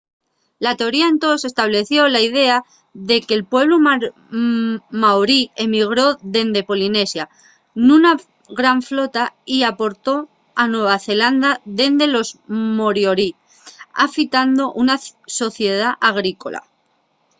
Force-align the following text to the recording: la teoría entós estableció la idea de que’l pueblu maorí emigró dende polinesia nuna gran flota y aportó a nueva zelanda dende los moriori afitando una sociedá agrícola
la 0.65 0.71
teoría 0.79 1.11
entós 1.13 1.39
estableció 1.51 1.99
la 2.07 2.21
idea 2.29 2.57
de 3.09 3.17
que’l 3.25 3.49
pueblu 3.53 3.75
maorí 5.03 5.41
emigró 5.65 6.07
dende 6.35 6.67
polinesia 6.69 7.25
nuna 7.87 8.11
gran 8.59 8.79
flota 8.89 9.23
y 9.55 9.57
aportó 9.71 10.15
a 10.61 10.63
nueva 10.73 10.97
zelanda 11.07 11.51
dende 11.79 12.05
los 12.15 12.27
moriori 12.79 13.29
afitando 14.05 14.63
una 14.83 14.95
sociedá 15.39 15.89
agrícola 16.11 16.59